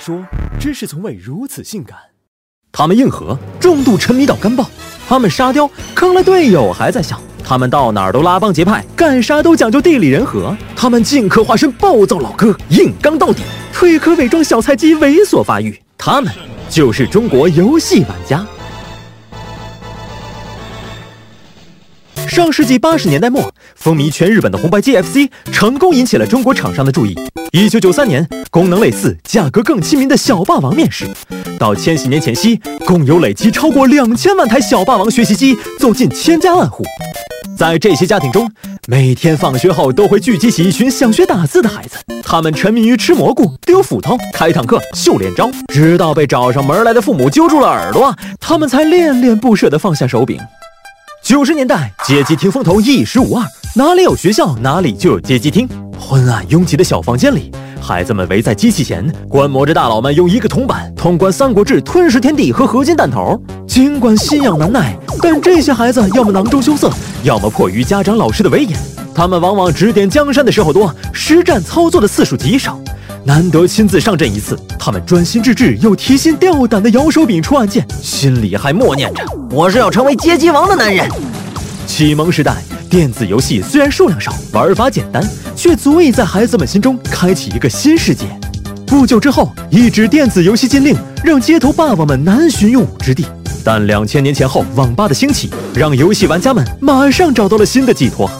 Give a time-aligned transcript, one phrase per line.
[0.00, 0.24] 说，
[0.58, 1.96] 知识从未如此性感。
[2.72, 4.64] 他们硬核，重度沉迷到干爆；
[5.06, 13.42] 他们沙雕，坑了队友还在笑；他们到哪儿都拉帮结派，干啥都讲究地理人和；他们尽可化身暴躁老哥，硬刚到底；
[13.74, 15.78] 退可伪装小菜鸡，猥琐发育。
[15.98, 16.32] 他们
[16.70, 18.46] 就是中国游戏玩家。
[22.30, 27.18] 上世纪八十年代末，风靡全日本的红白 GFC 成功引起了中国厂商的注意。
[27.50, 31.08] 一九九三年，功能类似、价格更亲民的小霸王面世。
[31.58, 36.84] 到千禧年前夕，共有累计超过两千万台小霸王学习机走进千家万户。
[37.58, 38.48] 在这些家庭中，
[38.86, 50.38] 每天放学后都会聚集起一群想学打字的孩子，他们沉迷于吃蘑菇、丢斧头、开坦克、秀连招，直到被找上门来的父母揪住了耳朵，他们才恋恋不舍地放下手柄。
[51.30, 55.68] 九十年代，街机厅风头一时无二，哪里有学校，哪里就有街机厅。
[55.96, 63.40] 昏暗拥挤的小房间里，孩子们围在机器前，观摩着大佬们用一个铜板通关《三国志》《吞噬天地》和合金弹头。
[63.64, 66.90] 尽管信仰难耐，但这些孩子要么囊中羞涩，
[67.22, 68.76] 要么迫于家长老师的威严，
[69.14, 72.76] 他们往往指点江山的时候多，实战操作的次数极少。
[73.22, 81.06] 难得亲自上阵一次，他们专心致志又提心吊胆地摇手柄出按键，心里还默念着：“我是要成为街机王的男人。”
[81.86, 82.56] 启蒙时代，
[82.88, 85.22] 电子游戏虽然数量少，玩法简单，
[85.54, 88.24] 却足以在孩子们心中开启一个新世界。
[88.86, 93.26] 不久之后，一纸电子游戏禁令让街头霸王们难寻用武之地。
[93.62, 98.30] 但两千年前后，网吧的兴起让游戏玩家们马上找到了新的寄托。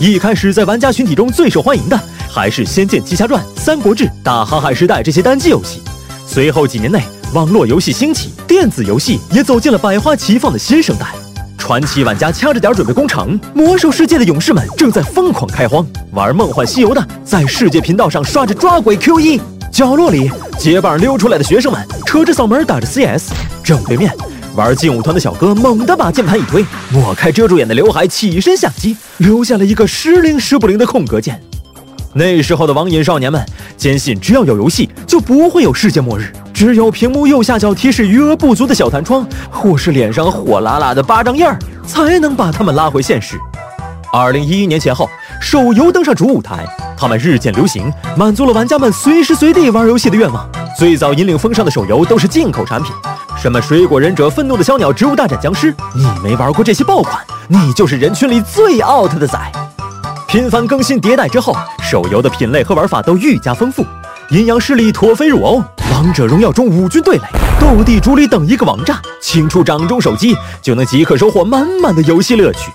[0.00, 2.00] 一开始，在玩家群体中最受欢迎的。
[2.36, 5.80] 还是《仙剑奇侠传》《三国志》《大航海时代》这些单机游戏。
[6.26, 11.06] 随后几年内，网络游戏兴起，电子游戏也走进了百花齐放的新生代。
[11.56, 19.40] 传奇玩家掐着点准备攻城，魔兽世界的勇士们正在疯狂开荒，玩《梦幻西游》的在世界频道上刷着抓鬼 Q 一。
[19.72, 23.32] 角落里结伴溜出来的学生们扯着嗓门打着 CS。
[23.64, 24.12] 正对面，
[24.54, 31.40] 玩劲舞团的小哥猛地把键盘一推，抹开遮住眼的刘海，起身下机，留下了一个时灵时不灵的空格键。
[32.18, 33.44] 那时候的网瘾少年们
[33.76, 36.32] 坚信，只要有游戏，就不会有世界末日。
[36.54, 43.38] 只有屏幕右下角提示余额不足的小弹窗，或是脸上火辣辣的巴掌印儿，才能把他们拉回现实。
[44.10, 45.10] 二零一一年前后，
[45.42, 46.66] 手游登上主舞台，
[46.96, 50.48] 他们日渐流行，满足了玩家们随时随地玩游戏的愿望。
[50.78, 52.92] 最早引领风尚的手游都是进口产品，
[53.38, 59.38] 什么水果忍者、愤怒的小鸟、植物大战僵尸，你没玩过这些爆款，你就是人群里最 out 的仔。
[60.26, 61.54] 频繁更新迭代之后。
[61.88, 63.86] 手游的品类和玩法都愈加丰富，
[64.30, 67.22] 阴阳师里陀飞入欧，王者荣耀中五军对垒，
[67.60, 72.72] 斗地主里等一个王炸，轻触掌中手机就能即刻收获满满的游戏乐趣。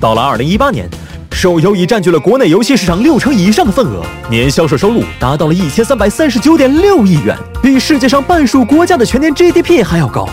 [0.00, 0.88] 到了二零一八年，
[1.30, 10.26] 手游已占据了国内游戏市场六成以上的份额，年销售收入达到了一千三百三十九点六亿元，比世界上半数国家的全年 GDP 还要高。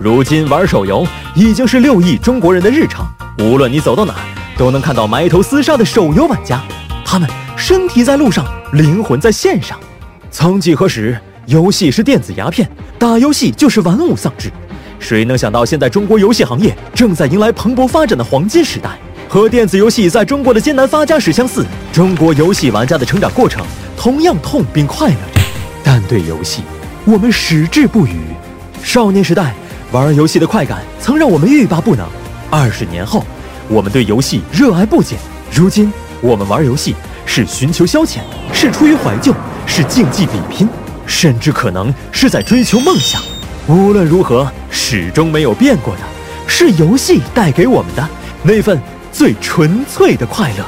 [0.00, 3.06] 如今玩手游已经是六亿中国人的日常，
[3.38, 4.12] 无论你走到哪，
[4.58, 6.60] 都能看到埋头厮杀的手游玩家，
[7.04, 7.30] 他们。
[7.56, 9.78] 身体在路上，灵魂在线上。
[10.30, 12.68] 曾几何时，游戏是电子鸦片，
[12.98, 14.52] 打游戏就是玩物丧志。
[15.00, 18.90] 谁能想到，现在中国游戏行业正在迎来蓬勃发展的黄金时代？
[19.28, 23.64] 和电子游戏在中国的艰难发家史相似，中国游戏玩家的成长过程
[23.96, 25.40] 同样痛并快乐着。
[25.82, 26.62] 但对游戏，
[27.04, 28.12] 我们矢志不渝。
[28.82, 29.54] 少年时代
[29.90, 32.06] 玩游戏的快感曾让我们欲罢不能。
[32.50, 33.24] 二十年后，
[33.68, 35.18] 我们对游戏热爱不减。
[35.52, 36.94] 如今，我们玩游戏。
[37.26, 38.20] 是寻求消遣，
[38.54, 39.34] 是出于怀旧，
[39.66, 40.66] 是竞技比拼，
[41.06, 43.20] 甚至可能是在追求梦想。
[43.68, 46.00] 无论如何，始终没有变过的，
[46.46, 48.08] 是游戏带给我们的
[48.42, 48.80] 那份
[49.12, 50.64] 最纯粹的快乐。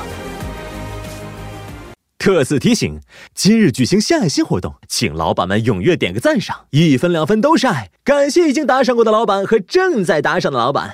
[2.18, 3.00] 特此提醒：
[3.32, 7.90] 今日举行献爱心活动，请老板们踊跃点个赞赏，一分两分都是爱。
[8.04, 10.86] 感谢已经打赏过的老板和正在打赏的老板。